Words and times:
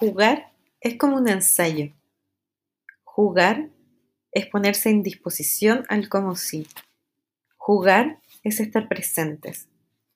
Jugar 0.00 0.50
es 0.80 0.96
como 0.96 1.18
un 1.18 1.28
ensayo. 1.28 1.92
Jugar 3.04 3.68
es 4.32 4.46
ponerse 4.46 4.88
en 4.88 5.02
disposición 5.02 5.84
al 5.90 6.08
como 6.08 6.36
si. 6.36 6.66
Jugar 7.58 8.18
es 8.42 8.60
estar 8.60 8.88
presentes. 8.88 9.68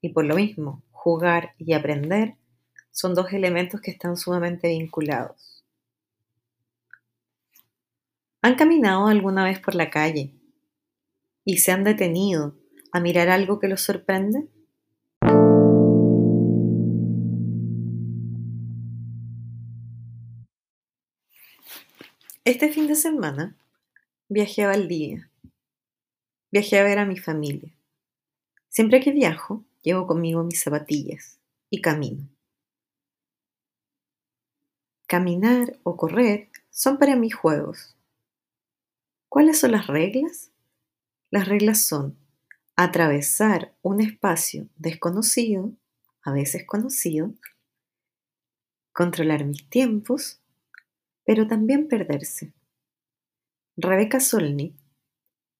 Y 0.00 0.14
por 0.14 0.24
lo 0.24 0.34
mismo, 0.34 0.82
jugar 0.92 1.54
y 1.58 1.74
aprender 1.74 2.36
son 2.90 3.14
dos 3.14 3.34
elementos 3.34 3.82
que 3.82 3.90
están 3.90 4.16
sumamente 4.16 4.68
vinculados. 4.68 5.62
¿Han 8.40 8.54
caminado 8.54 9.08
alguna 9.08 9.44
vez 9.44 9.60
por 9.60 9.74
la 9.74 9.90
calle 9.90 10.32
y 11.44 11.58
se 11.58 11.72
han 11.72 11.84
detenido 11.84 12.56
a 12.92 13.00
mirar 13.00 13.28
algo 13.28 13.60
que 13.60 13.68
los 13.68 13.82
sorprende? 13.82 14.48
Este 22.46 22.72
fin 22.72 22.86
de 22.86 22.94
semana 22.94 23.56
viajé 24.28 24.62
a 24.62 24.68
Valdivia. 24.68 25.28
Viajé 26.52 26.78
a 26.78 26.84
ver 26.84 27.00
a 27.00 27.04
mi 27.04 27.18
familia. 27.18 27.74
Siempre 28.68 29.00
que 29.00 29.10
viajo, 29.10 29.64
llevo 29.82 30.06
conmigo 30.06 30.44
mis 30.44 30.62
zapatillas 30.62 31.40
y 31.70 31.80
camino. 31.80 32.28
Caminar 35.08 35.80
o 35.82 35.96
correr 35.96 36.48
son 36.70 36.98
para 36.98 37.16
mí 37.16 37.30
juegos. 37.30 37.96
¿Cuáles 39.28 39.58
son 39.58 39.72
las 39.72 39.88
reglas? 39.88 40.52
Las 41.32 41.48
reglas 41.48 41.82
son 41.82 42.16
atravesar 42.76 43.74
un 43.82 44.00
espacio 44.00 44.68
desconocido, 44.76 45.72
a 46.22 46.30
veces 46.30 46.64
conocido, 46.64 47.34
controlar 48.92 49.44
mis 49.44 49.68
tiempos 49.68 50.40
pero 51.26 51.46
también 51.46 51.88
perderse. 51.88 52.54
Rebecca 53.76 54.20
Solnit 54.20 54.74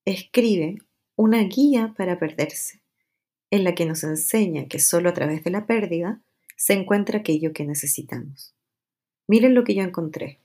escribe 0.06 0.78
una 1.16 1.42
guía 1.42 1.92
para 1.96 2.18
perderse, 2.18 2.80
en 3.50 3.64
la 3.64 3.74
que 3.74 3.84
nos 3.84 4.04
enseña 4.04 4.68
que 4.68 4.78
solo 4.78 5.10
a 5.10 5.12
través 5.12 5.44
de 5.44 5.50
la 5.50 5.66
pérdida 5.66 6.22
se 6.56 6.72
encuentra 6.72 7.18
aquello 7.18 7.52
que 7.52 7.66
necesitamos. 7.66 8.54
Miren 9.26 9.54
lo 9.54 9.64
que 9.64 9.74
yo 9.74 9.82
encontré. 9.82 10.40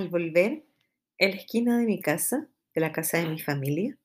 Al 0.00 0.08
volver, 0.08 0.64
en 1.18 1.30
la 1.30 1.36
esquina 1.36 1.76
de 1.76 1.84
mi 1.84 2.00
casa, 2.00 2.48
de 2.74 2.80
la 2.80 2.90
casa 2.90 3.18
de 3.18 3.28
mi 3.28 3.38
familia, 3.38 3.98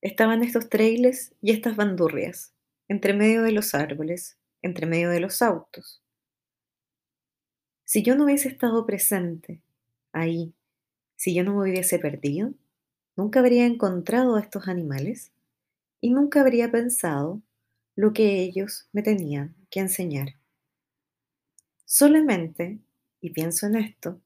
estaban 0.00 0.42
estos 0.42 0.70
trailers 0.70 1.34
y 1.42 1.52
estas 1.52 1.76
bandurrias, 1.76 2.54
entre 2.88 3.12
medio 3.12 3.42
de 3.42 3.52
los 3.52 3.74
árboles, 3.74 4.38
entre 4.62 4.86
medio 4.86 5.10
de 5.10 5.20
los 5.20 5.42
autos. 5.42 6.02
Si 7.84 8.02
yo 8.02 8.16
no 8.16 8.24
hubiese 8.24 8.48
estado 8.48 8.86
presente 8.86 9.60
ahí, 10.10 10.54
si 11.16 11.34
yo 11.34 11.44
no 11.44 11.54
me 11.54 11.70
hubiese 11.70 11.98
perdido, 11.98 12.54
nunca 13.14 13.40
habría 13.40 13.66
encontrado 13.66 14.36
a 14.36 14.40
estos 14.40 14.68
animales 14.68 15.32
y 16.00 16.12
nunca 16.12 16.40
habría 16.40 16.72
pensado 16.72 17.42
lo 17.94 18.14
que 18.14 18.40
ellos 18.40 18.88
me 18.92 19.02
tenían 19.02 19.54
que 19.68 19.80
enseñar. 19.80 20.36
Solamente, 21.84 22.78
y 23.20 23.30
pienso 23.30 23.66
en 23.66 23.76
esto, 23.76 24.18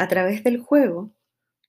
a 0.00 0.08
través 0.08 0.42
del 0.42 0.58
juego, 0.58 1.12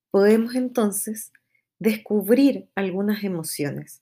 podemos 0.09 0.55
entonces 0.55 1.33
descubrir 1.79 2.69
algunas 2.75 3.25
emociones. 3.25 4.01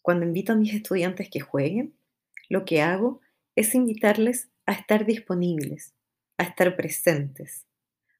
Cuando 0.00 0.24
invito 0.24 0.54
a 0.54 0.56
mis 0.56 0.72
estudiantes 0.72 1.28
que 1.28 1.40
jueguen, 1.40 1.94
lo 2.48 2.64
que 2.64 2.80
hago 2.80 3.20
es 3.54 3.74
invitarles 3.74 4.48
a 4.64 4.72
estar 4.72 5.04
disponibles, 5.04 5.92
a 6.38 6.44
estar 6.44 6.74
presentes, 6.74 7.66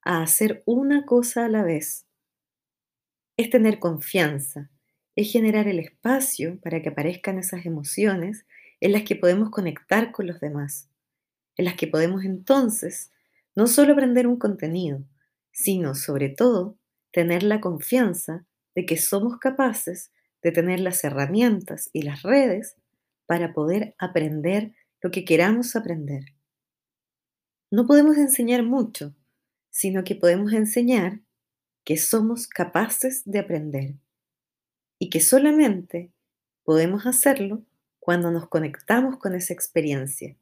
a 0.03 0.21
hacer 0.21 0.61
una 0.67 1.07
cosa 1.07 1.45
a 1.45 1.49
la 1.49 1.63
vez. 1.63 2.05
Es 3.35 3.49
tener 3.49 3.79
confianza, 3.79 4.69
es 5.15 5.31
generar 5.31 5.67
el 5.67 5.79
espacio 5.79 6.59
para 6.59 6.83
que 6.83 6.89
aparezcan 6.89 7.39
esas 7.39 7.65
emociones 7.65 8.45
en 8.79 8.91
las 8.91 9.01
que 9.01 9.15
podemos 9.15 9.49
conectar 9.49 10.11
con 10.11 10.27
los 10.27 10.39
demás, 10.39 10.87
en 11.57 11.65
las 11.65 11.73
que 11.73 11.87
podemos 11.87 12.23
entonces 12.25 13.09
no 13.59 13.67
solo 13.67 13.91
aprender 13.91 14.25
un 14.25 14.39
contenido, 14.39 15.03
sino 15.51 15.93
sobre 15.93 16.29
todo 16.29 16.77
tener 17.11 17.43
la 17.43 17.59
confianza 17.59 18.45
de 18.73 18.85
que 18.85 18.95
somos 18.95 19.37
capaces 19.37 20.13
de 20.41 20.53
tener 20.53 20.79
las 20.79 21.03
herramientas 21.03 21.89
y 21.91 22.03
las 22.03 22.21
redes 22.21 22.77
para 23.25 23.53
poder 23.53 23.95
aprender 23.97 24.71
lo 25.01 25.11
que 25.11 25.25
queramos 25.25 25.75
aprender. 25.75 26.23
No 27.69 27.85
podemos 27.85 28.15
enseñar 28.15 28.63
mucho, 28.63 29.13
sino 29.71 30.05
que 30.05 30.15
podemos 30.15 30.53
enseñar 30.53 31.19
que 31.83 31.97
somos 31.97 32.47
capaces 32.47 33.23
de 33.25 33.39
aprender 33.39 33.95
y 34.99 35.09
que 35.09 35.19
solamente 35.19 36.13
podemos 36.63 37.05
hacerlo 37.05 37.65
cuando 37.99 38.31
nos 38.31 38.47
conectamos 38.47 39.17
con 39.17 39.35
esa 39.35 39.51
experiencia 39.51 40.37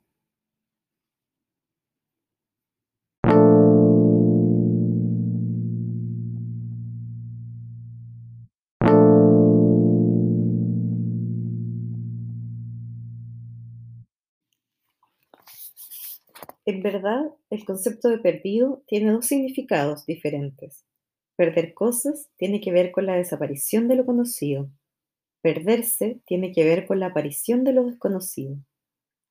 En 16.68 16.84
verdad, 16.84 17.34
el 17.50 17.64
concepto 17.64 18.10
de 18.10 18.18
perdido 18.18 18.84
tiene 18.88 19.14
dos 19.14 19.26
significados 19.26 20.06
diferentes. 20.06 20.84
Perder 21.38 21.74
cosas 21.74 22.28
tiene 22.36 22.60
que 22.60 22.74
ver 22.74 22.92
con 22.92 23.06
la 23.06 23.16
desaparición 23.16 23.88
de 23.88 23.96
lo 23.96 24.06
conocido. 24.06 24.70
Perderse 25.42 26.20
tiene 26.26 26.52
que 26.52 26.66
ver 26.66 26.86
con 26.86 27.00
la 27.00 27.06
aparición 27.06 27.64
de 27.64 27.72
lo 27.72 27.86
desconocido. 27.86 28.58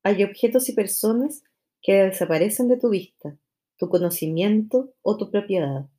Hay 0.03 0.25
objetos 0.25 0.71
y 0.71 0.73
personas 0.73 1.45
que 1.83 2.05
desaparecen 2.05 2.69
de 2.69 2.79
tu 2.79 2.89
vista, 2.89 3.37
tu 3.77 3.91
conocimiento 3.91 4.95
o 5.03 5.19
tu 5.19 5.31
propiedad. 5.31 5.91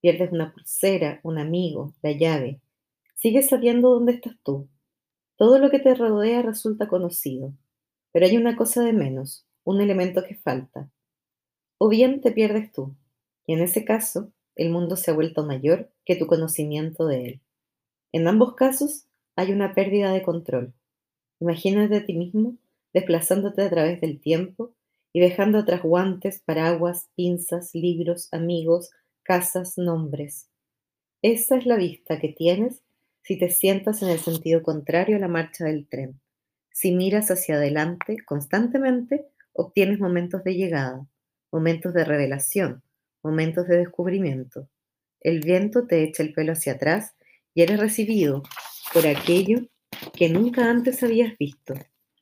Pierdes 0.00 0.30
una 0.30 0.52
pulsera, 0.52 1.18
un 1.24 1.38
amigo, 1.38 1.94
la 2.00 2.12
llave. 2.12 2.60
Sigues 3.16 3.48
sabiendo 3.48 3.90
dónde 3.90 4.12
estás 4.12 4.36
tú. 4.44 4.68
Todo 5.36 5.58
lo 5.58 5.68
que 5.68 5.80
te 5.80 5.96
rodea 5.96 6.42
resulta 6.42 6.86
conocido. 6.86 7.54
Pero 8.12 8.26
hay 8.26 8.36
una 8.36 8.54
cosa 8.54 8.84
de 8.84 8.92
menos, 8.92 9.46
un 9.66 9.80
elemento 9.80 10.24
que 10.24 10.36
falta. 10.36 10.88
O 11.76 11.88
bien 11.88 12.20
te 12.20 12.30
pierdes 12.30 12.72
tú, 12.72 12.96
y 13.46 13.52
en 13.52 13.60
ese 13.60 13.84
caso 13.84 14.32
el 14.54 14.70
mundo 14.70 14.96
se 14.96 15.10
ha 15.10 15.14
vuelto 15.14 15.44
mayor 15.44 15.90
que 16.04 16.16
tu 16.16 16.26
conocimiento 16.26 17.06
de 17.06 17.26
él. 17.26 17.40
En 18.12 18.28
ambos 18.28 18.54
casos 18.54 19.06
hay 19.34 19.52
una 19.52 19.74
pérdida 19.74 20.12
de 20.12 20.22
control. 20.22 20.72
Imagínate 21.40 21.96
a 21.96 22.06
ti 22.06 22.14
mismo 22.14 22.56
desplazándote 22.94 23.60
a 23.62 23.68
través 23.68 24.00
del 24.00 24.20
tiempo 24.20 24.72
y 25.12 25.20
dejando 25.20 25.58
atrás 25.58 25.82
guantes, 25.82 26.40
paraguas, 26.40 27.10
pinzas, 27.14 27.74
libros, 27.74 28.28
amigos, 28.32 28.90
casas, 29.22 29.76
nombres. 29.76 30.48
Esa 31.22 31.56
es 31.56 31.66
la 31.66 31.76
vista 31.76 32.20
que 32.20 32.28
tienes 32.28 32.82
si 33.22 33.36
te 33.36 33.50
sientas 33.50 34.00
en 34.02 34.10
el 34.10 34.20
sentido 34.20 34.62
contrario 34.62 35.16
a 35.16 35.18
la 35.18 35.28
marcha 35.28 35.64
del 35.64 35.88
tren. 35.88 36.20
Si 36.70 36.92
miras 36.92 37.30
hacia 37.30 37.56
adelante 37.56 38.18
constantemente 38.24 39.26
obtienes 39.56 39.98
momentos 39.98 40.44
de 40.44 40.54
llegada, 40.54 41.06
momentos 41.50 41.94
de 41.94 42.04
revelación, 42.04 42.82
momentos 43.22 43.66
de 43.66 43.78
descubrimiento. 43.78 44.68
El 45.20 45.40
viento 45.40 45.86
te 45.86 46.02
echa 46.02 46.22
el 46.22 46.32
pelo 46.32 46.52
hacia 46.52 46.74
atrás 46.74 47.14
y 47.54 47.62
eres 47.62 47.80
recibido 47.80 48.42
por 48.92 49.06
aquello 49.06 49.60
que 50.12 50.28
nunca 50.28 50.70
antes 50.70 51.02
habías 51.02 51.36
visto. 51.38 51.74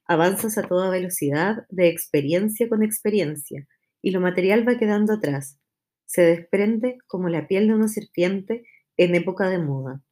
Avanzas 0.06 0.58
a 0.58 0.62
toda 0.62 0.90
velocidad 0.90 1.66
de 1.70 1.88
experiencia 1.88 2.68
con 2.68 2.82
experiencia 2.82 3.66
y 4.00 4.10
lo 4.10 4.20
material 4.20 4.66
va 4.66 4.78
quedando 4.78 5.14
atrás. 5.14 5.58
Se 6.06 6.22
desprende 6.22 6.98
como 7.06 7.28
la 7.28 7.48
piel 7.48 7.66
de 7.66 7.74
una 7.74 7.88
serpiente 7.88 8.64
en 8.96 9.14
época 9.14 9.48
de 9.48 9.58
moda. 9.58 10.02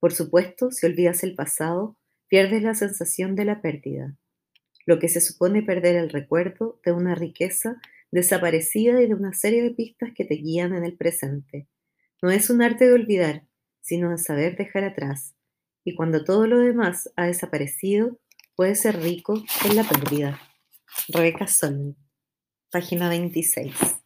Por 0.00 0.12
supuesto, 0.12 0.70
si 0.70 0.86
olvidas 0.86 1.22
el 1.22 1.34
pasado, 1.34 1.96
pierdes 2.26 2.62
la 2.62 2.74
sensación 2.74 3.36
de 3.36 3.44
la 3.44 3.62
pérdida 3.62 4.16
lo 4.86 4.98
que 4.98 5.08
se 5.08 5.20
supone 5.20 5.62
perder 5.62 5.96
el 5.96 6.10
recuerdo 6.10 6.80
de 6.84 6.92
una 6.92 7.14
riqueza 7.14 7.80
desaparecida 8.10 9.02
y 9.02 9.08
de 9.08 9.14
una 9.14 9.32
serie 9.32 9.62
de 9.62 9.70
pistas 9.70 10.10
que 10.14 10.24
te 10.24 10.34
guían 10.34 10.74
en 10.74 10.84
el 10.84 10.96
presente. 10.96 11.66
No 12.22 12.30
es 12.30 12.50
un 12.50 12.62
arte 12.62 12.86
de 12.86 12.94
olvidar, 12.94 13.46
sino 13.80 14.10
de 14.10 14.18
saber 14.18 14.56
dejar 14.56 14.84
atrás. 14.84 15.34
Y 15.84 15.94
cuando 15.94 16.24
todo 16.24 16.46
lo 16.46 16.58
demás 16.58 17.12
ha 17.16 17.26
desaparecido, 17.26 18.18
puede 18.56 18.74
ser 18.74 19.00
rico 19.00 19.42
en 19.64 19.76
la 19.76 19.84
pérdida. 19.84 20.40
Rebeca 21.08 21.46
Solnit. 21.46 21.96
Página 22.70 23.08
26. 23.08 24.03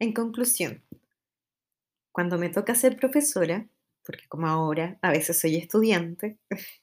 En 0.00 0.14
conclusión, 0.14 0.82
cuando 2.10 2.38
me 2.38 2.48
toca 2.48 2.74
ser 2.74 2.96
profesora, 2.96 3.68
porque 4.02 4.26
como 4.28 4.46
ahora 4.46 4.98
a 5.02 5.10
veces 5.10 5.38
soy 5.38 5.56
estudiante, 5.56 6.38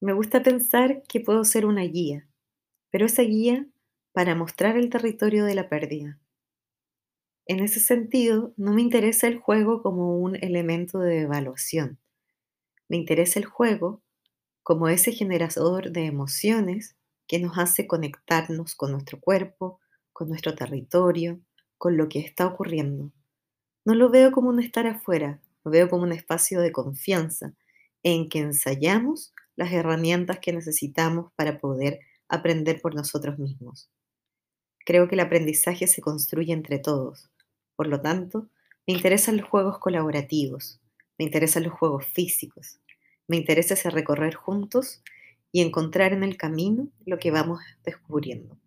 me 0.00 0.14
gusta 0.14 0.42
pensar 0.42 1.02
que 1.06 1.20
puedo 1.20 1.44
ser 1.44 1.66
una 1.66 1.82
guía, 1.82 2.26
pero 2.90 3.04
esa 3.04 3.20
guía 3.20 3.66
para 4.12 4.34
mostrar 4.34 4.78
el 4.78 4.88
territorio 4.88 5.44
de 5.44 5.54
la 5.54 5.68
pérdida. 5.68 6.18
En 7.44 7.60
ese 7.60 7.78
sentido, 7.78 8.54
no 8.56 8.72
me 8.72 8.80
interesa 8.80 9.26
el 9.26 9.36
juego 9.38 9.82
como 9.82 10.16
un 10.16 10.36
elemento 10.36 10.98
de 10.98 11.22
evaluación. 11.22 11.98
Me 12.88 12.96
interesa 12.96 13.38
el 13.38 13.44
juego 13.44 14.02
como 14.62 14.88
ese 14.88 15.12
generador 15.12 15.90
de 15.92 16.06
emociones 16.06 16.96
que 17.28 17.38
nos 17.38 17.58
hace 17.58 17.86
conectarnos 17.86 18.74
con 18.74 18.92
nuestro 18.92 19.20
cuerpo, 19.20 19.78
con 20.14 20.30
nuestro 20.30 20.54
territorio, 20.54 21.40
con 21.76 21.98
lo 21.98 22.08
que 22.08 22.20
está 22.20 22.46
ocurriendo. 22.46 23.12
No 23.84 23.94
lo 23.94 24.08
veo 24.08 24.32
como 24.32 24.48
un 24.48 24.60
estar 24.60 24.86
afuera, 24.86 25.42
lo 25.64 25.70
veo 25.70 25.90
como 25.90 26.04
un 26.04 26.12
espacio 26.12 26.62
de 26.62 26.72
confianza 26.72 27.52
en 28.02 28.30
que 28.30 28.38
ensayamos 28.38 29.34
las 29.56 29.72
herramientas 29.72 30.38
que 30.38 30.52
necesitamos 30.52 31.32
para 31.36 31.58
poder 31.58 32.00
aprender 32.28 32.80
por 32.80 32.94
nosotros 32.94 33.38
mismos. 33.38 33.90
Creo 34.86 35.08
que 35.08 35.16
el 35.16 35.20
aprendizaje 35.20 35.86
se 35.86 36.00
construye 36.00 36.52
entre 36.52 36.78
todos. 36.78 37.30
Por 37.76 37.88
lo 37.88 38.00
tanto, 38.00 38.48
me 38.86 38.94
interesan 38.94 39.36
los 39.36 39.48
juegos 39.48 39.78
colaborativos, 39.78 40.80
me 41.18 41.24
interesan 41.24 41.64
los 41.64 41.72
juegos 41.72 42.06
físicos, 42.06 42.78
me 43.26 43.36
interesa 43.36 43.74
ese 43.74 43.90
recorrer 43.90 44.34
juntos 44.34 45.02
y 45.50 45.62
encontrar 45.62 46.12
en 46.12 46.22
el 46.22 46.36
camino 46.36 46.88
lo 47.04 47.18
que 47.18 47.30
vamos 47.30 47.60
descubriendo. 47.84 48.58